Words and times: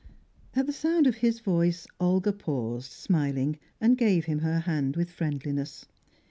At 0.55 0.65
the 0.65 0.73
sound 0.73 1.05
of 1.05 1.17
his 1.17 1.41
voice, 1.41 1.85
Olga 1.99 2.33
paused, 2.33 2.91
smiling, 2.91 3.59
and 3.79 3.95
gave 3.99 4.25
him 4.25 4.39
her 4.39 4.61
hand 4.61 4.95
with 4.97 5.11
friendliness. 5.11 5.85